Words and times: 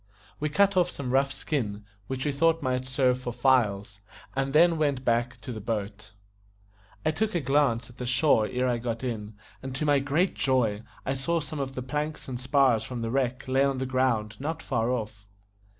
We 0.39 0.49
cut 0.49 0.75
off 0.75 0.89
some 0.89 1.11
rough 1.11 1.31
skin, 1.31 1.85
which 2.07 2.25
we 2.25 2.31
thought 2.31 2.63
might 2.63 2.87
serve 2.87 3.19
for 3.19 3.31
files, 3.31 3.99
and 4.35 4.51
then 4.51 4.79
went 4.79 5.05
back 5.05 5.39
to 5.41 5.51
the 5.51 5.61
boat. 5.61 6.13
I 7.05 7.11
took 7.11 7.35
a 7.35 7.39
glance 7.39 7.87
at 7.87 7.99
the 7.99 8.07
shore 8.07 8.47
ere 8.51 8.67
I 8.67 8.79
got 8.79 9.03
in, 9.03 9.35
and 9.61 9.75
to 9.75 9.85
my 9.85 9.99
great 9.99 10.33
joy 10.33 10.81
saw 11.13 11.39
some 11.39 11.59
of 11.59 11.75
the 11.75 11.83
planks 11.83 12.27
and 12.27 12.41
spars 12.41 12.83
from 12.83 13.03
the 13.03 13.11
wreck 13.11 13.47
lay 13.47 13.63
on 13.63 13.77
the 13.77 13.85
ground 13.85 14.37
not 14.39 14.63
far 14.63 14.89
off. 14.89 15.27